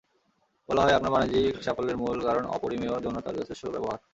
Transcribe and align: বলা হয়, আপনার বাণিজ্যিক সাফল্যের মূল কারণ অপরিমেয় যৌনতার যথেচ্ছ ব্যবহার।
বলা 0.69 0.81
হয়, 0.83 0.95
আপনার 0.95 1.13
বাণিজ্যিক 1.13 1.55
সাফল্যের 1.63 1.97
মূল 1.97 2.17
কারণ 2.21 2.43
অপরিমেয় 2.55 2.93
যৌনতার 3.03 3.37
যথেচ্ছ 3.39 3.63
ব্যবহার। 3.65 3.99